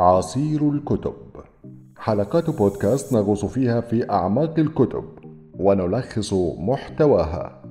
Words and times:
عصير 0.00 0.70
الكتب. 0.70 1.14
حلقات 1.96 2.50
بودكاست 2.50 3.12
نغوص 3.12 3.44
فيها 3.44 3.80
في 3.80 4.10
أعماق 4.10 4.58
الكتب 4.58 5.04
ونلخص 5.58 6.34
محتواها. 6.58 7.62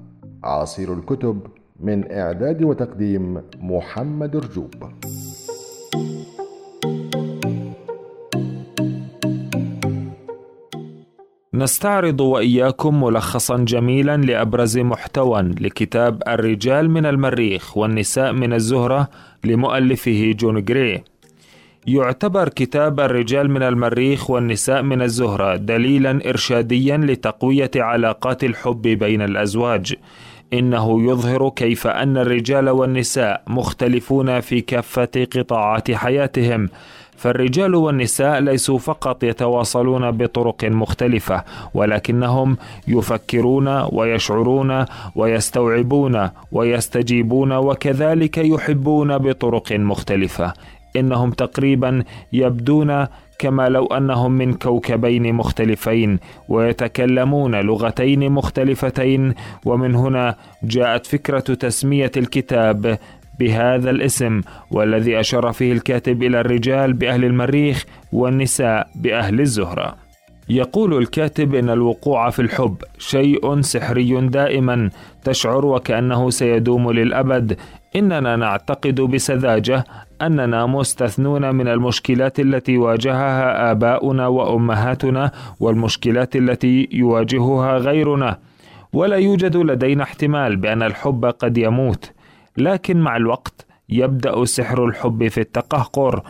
عصير 0.43 0.93
الكتب 0.93 1.41
من 1.79 2.11
إعداد 2.11 2.63
وتقديم 2.63 3.41
محمد 3.61 4.35
رجوب. 4.35 4.73
نستعرض 11.53 12.21
وإياكم 12.21 13.03
ملخصا 13.03 13.57
جميلا 13.57 14.17
لأبرز 14.17 14.77
محتوى 14.77 15.41
لكتاب 15.41 16.23
الرجال 16.27 16.89
من 16.89 17.05
المريخ 17.05 17.77
والنساء 17.77 18.33
من 18.33 18.53
الزهرة 18.53 19.07
لمؤلفه 19.43 20.31
جون 20.31 20.63
جري. 20.65 21.03
يعتبر 21.87 22.49
كتاب 22.49 22.99
الرجال 22.99 23.51
من 23.51 23.63
المريخ 23.63 24.29
والنساء 24.29 24.81
من 24.81 25.01
الزهرة 25.01 25.55
دليلا 25.55 26.29
ارشاديا 26.29 26.97
لتقوية 26.97 27.71
علاقات 27.75 28.43
الحب 28.43 28.81
بين 28.81 29.21
الأزواج. 29.21 29.95
إنه 30.53 31.11
يظهر 31.11 31.49
كيف 31.49 31.87
أن 31.87 32.17
الرجال 32.17 32.69
والنساء 32.69 33.43
مختلفون 33.47 34.39
في 34.39 34.61
كافة 34.61 35.27
قطاعات 35.35 35.91
حياتهم. 35.91 36.69
فالرجال 37.17 37.75
والنساء 37.75 38.39
ليسوا 38.39 38.77
فقط 38.77 39.23
يتواصلون 39.23 40.11
بطرق 40.11 40.63
مختلفة 40.65 41.43
ولكنهم 41.73 42.57
يفكرون 42.87 43.67
ويشعرون 43.91 44.85
ويستوعبون 45.15 46.29
ويستجيبون 46.51 47.51
وكذلك 47.53 48.37
يحبون 48.37 49.17
بطرق 49.17 49.71
مختلفة. 49.71 50.53
إنهم 50.95 51.31
تقريبا 51.31 52.03
يبدون 52.33 53.05
كما 53.39 53.69
لو 53.69 53.85
أنهم 53.85 54.31
من 54.31 54.53
كوكبين 54.53 55.33
مختلفين 55.33 56.19
ويتكلمون 56.49 57.55
لغتين 57.55 58.31
مختلفتين 58.31 59.33
ومن 59.65 59.95
هنا 59.95 60.35
جاءت 60.63 61.05
فكرة 61.05 61.39
تسمية 61.39 62.11
الكتاب 62.17 62.97
بهذا 63.39 63.89
الاسم 63.89 64.41
والذي 64.71 65.19
أشار 65.19 65.51
فيه 65.51 65.73
الكاتب 65.73 66.23
إلى 66.23 66.39
الرجال 66.39 66.93
بأهل 66.93 67.25
المريخ 67.25 67.85
والنساء 68.13 68.87
بأهل 68.95 69.39
الزهرة. 69.39 70.09
يقول 70.49 70.97
الكاتب 70.97 71.55
إن 71.55 71.69
الوقوع 71.69 72.29
في 72.29 72.41
الحب 72.41 72.75
شيء 72.97 73.61
سحري 73.61 74.27
دائما 74.27 74.89
تشعر 75.23 75.65
وكأنه 75.65 76.29
سيدوم 76.29 76.91
للأبد 76.91 77.57
إننا 77.95 78.35
نعتقد 78.35 79.01
بسذاجة 79.01 79.83
أننا 80.21 80.65
مستثنون 80.65 81.55
من 81.55 81.67
المشكلات 81.67 82.39
التي 82.39 82.77
واجهها 82.77 83.71
آباؤنا 83.71 84.27
وأمهاتنا 84.27 85.31
والمشكلات 85.59 86.35
التي 86.35 86.89
يواجهها 86.91 87.77
غيرنا. 87.77 88.39
ولا 88.93 89.15
يوجد 89.15 89.57
لدينا 89.57 90.03
احتمال 90.03 90.55
بأن 90.55 90.83
الحب 90.83 91.25
قد 91.25 91.57
يموت 91.57 92.11
لكن 92.57 93.01
مع 93.01 93.17
الوقت 93.17 93.65
يبدأ 93.89 94.45
سحر 94.45 94.85
الحب 94.85 95.27
في 95.27 95.41
التقهقر 95.41 96.23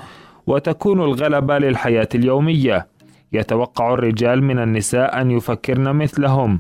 وتكون 0.48 1.02
الغلبه 1.02 1.58
للحياة 1.58 2.10
اليومية. 2.16 2.88
يتوقع 3.34 3.94
الرجال 3.94 4.44
من 4.44 4.60
النساء 4.60 5.22
أن 5.22 5.32
يفكرن 5.32 5.96
مثلهم 5.96 6.60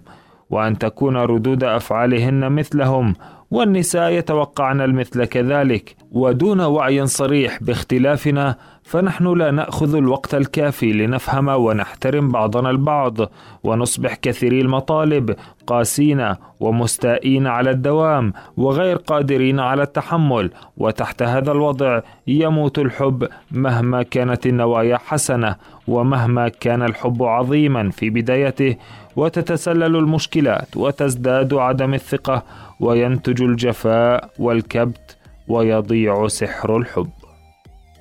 وأن 0.49 0.77
تكون 0.77 1.17
ردود 1.17 1.63
أفعالهن 1.63 2.51
مثلهم 2.51 3.13
والنساء 3.51 4.11
يتوقعن 4.11 4.81
المثل 4.81 5.25
كذلك 5.25 5.95
ودون 6.11 6.61
وعي 6.61 7.05
صريح 7.07 7.63
باختلافنا 7.63 8.55
فنحن 8.83 9.37
لا 9.37 9.51
نأخذ 9.51 9.95
الوقت 9.95 10.35
الكافي 10.35 10.93
لنفهم 10.93 11.47
ونحترم 11.47 12.31
بعضنا 12.31 12.69
البعض 12.69 13.17
ونصبح 13.63 14.15
كثيري 14.15 14.61
المطالب 14.61 15.35
قاسين 15.69 16.21
ومستائين 16.59 17.47
على 17.47 17.71
الدوام 17.71 18.33
وغير 18.57 18.95
قادرين 18.95 19.59
على 19.59 19.83
التحمل 19.83 20.51
وتحت 20.77 21.23
هذا 21.23 21.51
الوضع 21.51 22.01
يموت 22.27 22.79
الحب 22.79 23.27
مهما 23.51 24.03
كانت 24.03 24.45
النوايا 24.45 24.97
حسنة 24.97 25.55
ومهما 25.87 26.49
كان 26.49 26.81
الحب 26.83 27.23
عظيما 27.23 27.89
في 27.89 28.09
بدايته 28.09 28.75
وتتسلل 29.15 29.95
المشكلات 29.95 30.77
وتزداد 30.77 31.53
عدم 31.53 31.93
الثقة 31.93 32.43
وينتج 32.79 33.41
الجفاء 33.41 34.29
والكبت 34.39 35.17
ويضيع 35.47 36.27
سحر 36.27 36.77
الحب. 36.77 37.09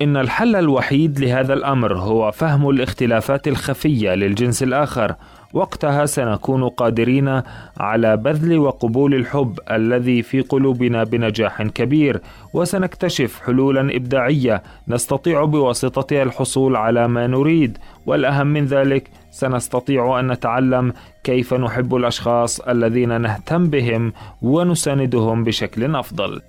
إن 0.01 0.17
الحل 0.17 0.55
الوحيد 0.55 1.19
لهذا 1.19 1.53
الأمر 1.53 1.97
هو 1.97 2.31
فهم 2.31 2.69
الاختلافات 2.69 3.47
الخفية 3.47 4.15
للجنس 4.15 4.63
الآخر. 4.63 5.15
وقتها 5.53 6.05
سنكون 6.05 6.69
قادرين 6.69 7.41
على 7.77 8.17
بذل 8.17 8.57
وقبول 8.57 9.15
الحب 9.15 9.59
الذي 9.71 10.21
في 10.21 10.41
قلوبنا 10.41 11.03
بنجاح 11.03 11.63
كبير. 11.63 12.21
وسنكتشف 12.53 13.41
حلولا 13.45 13.95
إبداعية 13.95 14.63
نستطيع 14.87 15.45
بواسطتها 15.45 16.23
الحصول 16.23 16.75
على 16.75 17.07
ما 17.07 17.27
نريد. 17.27 17.77
والأهم 18.05 18.47
من 18.47 18.65
ذلك 18.65 19.09
سنستطيع 19.31 20.19
أن 20.19 20.27
نتعلم 20.31 20.93
كيف 21.23 21.53
نحب 21.53 21.95
الأشخاص 21.95 22.59
الذين 22.59 23.21
نهتم 23.21 23.69
بهم 23.69 24.13
ونساندهم 24.41 25.43
بشكل 25.43 25.95
أفضل. 25.95 26.41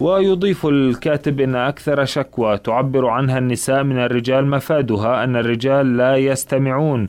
ويضيف 0.00 0.66
الكاتب 0.66 1.40
إن 1.40 1.54
أكثر 1.54 2.04
شكوى 2.04 2.58
تعبر 2.58 3.06
عنها 3.06 3.38
النساء 3.38 3.82
من 3.82 3.98
الرجال 3.98 4.46
مفادها 4.46 5.24
أن 5.24 5.36
الرجال 5.36 5.96
لا 5.96 6.16
يستمعون 6.16 7.08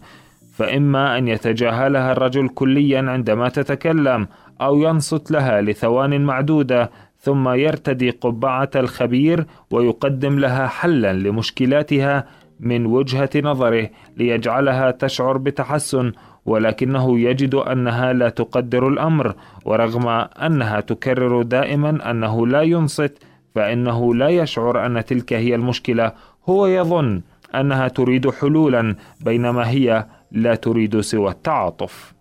فإما 0.54 1.18
أن 1.18 1.28
يتجاهلها 1.28 2.12
الرجل 2.12 2.50
كليا 2.50 3.02
عندما 3.02 3.50
تتكلم 3.50 4.28
أو 4.62 4.82
ينصت 4.82 5.32
لها 5.32 5.62
لثوان 5.62 6.22
معدودة 6.22 6.92
ثم 7.20 7.50
يرتدي 7.50 8.10
قبعة 8.10 8.70
الخبير 8.76 9.46
ويقدم 9.72 10.40
لها 10.40 10.68
حلا 10.68 11.14
لمشكلاتها 11.14 12.26
من 12.60 12.86
وجهة 12.86 13.30
نظره 13.36 13.90
ليجعلها 14.18 14.92
تشعر 14.92 15.38
بتحسن 15.38 16.12
ولكنه 16.46 17.20
يجد 17.20 17.56
أنها 17.56 18.14
لا 18.14 18.30
تقدر 18.30 18.88
الأمر 18.88 19.36
ورغم 19.66 20.08
أنها 20.46 20.80
تكرر 20.80 21.42
دائما 21.42 22.12
أنه 22.12 22.48
لا 22.48 22.62
ينصت 22.62 23.18
فإنه 23.56 24.16
لا 24.16 24.30
يشعر 24.30 24.86
أن 24.86 25.06
تلك 25.06 25.34
هي 25.34 25.56
المشكلة. 25.56 26.12
هو 26.50 26.68
يظن 26.68 27.22
أنها 27.56 27.88
تريد 27.88 28.30
حلولا 28.30 28.96
بينما 29.22 29.70
هي 29.70 30.06
لا 30.32 30.56
تريد 30.56 31.00
سوى 31.02 31.32
التعاطف. 31.32 32.15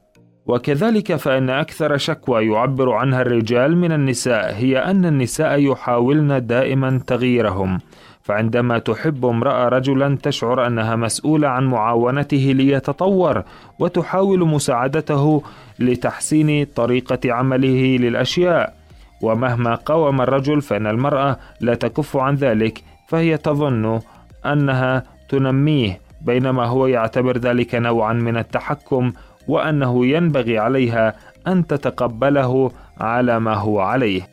وكذلك 0.47 1.17
فإن 1.17 1.51
أكثر 1.51 1.97
شكوى 1.97 2.47
يعبر 2.47 2.93
عنها 2.93 3.23
الرجال 3.23 3.77
من 3.77 3.93
النساء 3.93 4.55
هي 4.55 4.79
أن 4.79 5.05
النساء 5.05 5.59
يحاولن 5.59 6.47
دائما 6.47 7.01
تغييرهم. 7.07 7.81
فعندما 8.23 8.79
تحب 8.79 9.27
امرأة 9.27 9.69
رجلا 9.69 10.19
تشعر 10.23 10.67
أنها 10.67 10.97
مسؤولة 10.97 11.49
عن 11.49 11.65
معاونته 11.65 12.53
ليتطور 12.57 13.43
وتحاول 13.79 14.49
مساعدته 14.49 15.43
لتحسين 15.79 16.65
طريقة 16.65 17.33
عمله 17.33 17.97
للأشياء. 17.97 18.75
ومهما 19.23 19.75
قاوم 19.75 20.21
الرجل 20.21 20.63
فإن 20.63 20.87
المرأة 20.87 21.37
لا 21.61 21.75
تكف 21.75 22.17
عن 22.17 22.35
ذلك 22.35 22.83
فهي 23.09 23.37
تظن 23.37 24.01
أنها 24.47 25.03
تنميه 25.29 26.01
بينما 26.21 26.65
هو 26.65 26.87
يعتبر 26.87 27.39
ذلك 27.39 27.75
نوعا 27.75 28.13
من 28.13 28.37
التحكم 28.37 29.13
وأنه 29.49 30.07
ينبغي 30.07 30.59
عليها 30.59 31.15
أن 31.47 31.67
تتقبله 31.67 32.71
على 33.01 33.41
ما 33.41 33.55
هو 33.55 33.81
عليه. 33.81 34.29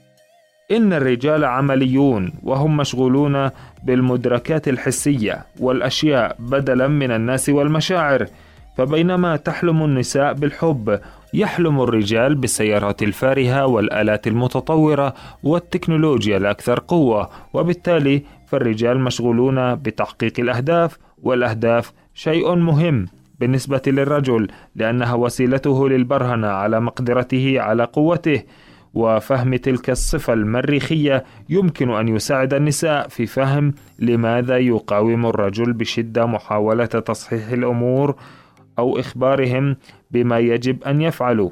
إن 0.72 0.94
الرجال 0.94 1.46
عمليون 1.46 2.34
وهم 2.44 2.78
مشغولون 2.78 3.50
بالمدركات 3.84 4.68
الحسية 4.68 5.46
والأشياء 5.60 6.36
بدلا 6.40 6.88
من 6.88 7.12
الناس 7.12 7.50
والمشاعر 7.50 8.26
فبينما 8.78 9.36
تحلم 9.36 9.84
النساء 9.84 10.34
بالحب 10.34 11.00
يحلم 11.34 11.82
الرجال 11.82 12.36
بالسيارات 12.36 13.04
الفارهة 13.04 13.66
والآلات 13.66 14.28
المتطورة 14.28 15.14
والتكنولوجيا 15.44 16.38
الأكثر 16.38 16.80
قوة 16.80 17.30
وبالتالي 17.54 18.24
فالرجال 18.48 19.00
مشغولون 19.00 19.76
بتحقيق 19.76 20.34
الأهداف 20.40 20.98
والأهداف 21.24 21.94
شيء 22.14 22.56
مهم. 22.56 23.08
بالنسبة 23.42 23.82
للرجل 23.88 24.48
لأنها 24.76 25.14
وسيلته 25.14 25.90
للبرهنة 25.90 26.48
على 26.48 26.80
مقدرته 26.80 27.62
على 27.62 27.84
قوته 27.84 28.44
وفهم 28.94 29.56
تلك 29.56 29.90
الصفة 29.90 30.34
المريخية 30.34 31.24
يمكن 31.50 31.90
أن 31.90 32.08
يساعد 32.08 32.54
النساء 32.54 33.08
في 33.08 33.26
فهم 33.26 33.74
لماذا 34.00 34.58
يقاوم 34.58 35.26
الرجل 35.26 35.74
بشدة 35.74 36.26
محاولة 36.26 36.86
تصحيح 36.86 37.48
الأمور 37.48 38.16
أو 38.80 39.00
إخبارهم 39.00 39.76
بما 40.12 40.40
يجب 40.40 40.84
أن 40.84 41.02
يفعلوا، 41.02 41.50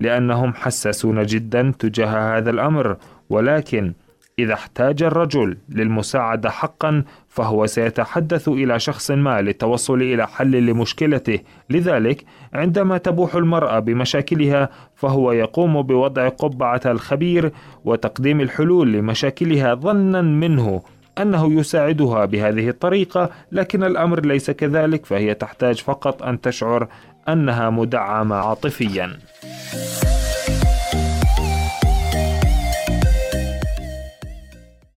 لأنهم 0.00 0.54
حساسون 0.54 1.26
جدا 1.26 1.72
تجاه 1.78 2.38
هذا 2.38 2.50
الأمر، 2.50 2.96
ولكن 3.30 3.92
إذا 4.38 4.54
احتاج 4.54 5.02
الرجل 5.02 5.56
للمساعدة 5.68 6.50
حقا 6.50 7.04
فهو 7.28 7.66
سيتحدث 7.66 8.48
إلى 8.48 8.78
شخص 8.80 9.10
ما 9.10 9.40
للتوصل 9.40 10.02
إلى 10.02 10.26
حل 10.28 10.50
لمشكلته، 10.50 11.38
لذلك 11.70 12.24
عندما 12.52 12.98
تبوح 12.98 13.34
المرأة 13.34 13.78
بمشاكلها 13.78 14.68
فهو 14.94 15.32
يقوم 15.32 15.82
بوضع 15.82 16.28
قبعة 16.28 16.80
الخبير 16.86 17.52
وتقديم 17.84 18.40
الحلول 18.40 18.92
لمشاكلها 18.92 19.74
ظنا 19.74 20.22
منه 20.22 20.82
أنه 21.18 21.60
يساعدها 21.60 22.24
بهذه 22.24 22.68
الطريقة، 22.68 23.30
لكن 23.52 23.84
الأمر 23.84 24.26
ليس 24.26 24.50
كذلك 24.50 25.06
فهي 25.06 25.34
تحتاج 25.34 25.80
فقط 25.80 26.22
أن 26.22 26.40
تشعر 26.40 26.88
أنها 27.28 27.70
مدعمة 27.70 28.36
عاطفيا. 28.36 29.12